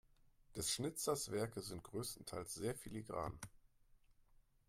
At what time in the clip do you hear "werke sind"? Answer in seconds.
1.29-1.83